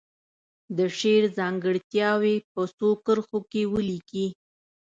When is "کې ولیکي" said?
3.51-4.27